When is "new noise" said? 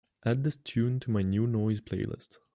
1.21-1.79